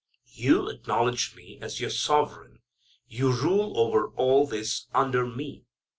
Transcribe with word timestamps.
You 0.33 0.67
acknowledge 0.67 1.35
me 1.35 1.59
as 1.61 1.79
your 1.79 1.91
sovereign. 1.91 2.63
You 3.07 3.31
rule 3.31 3.77
over 3.77 4.07
all 4.07 4.47
this 4.47 4.87
under 4.95 5.27
me. 5.27 5.67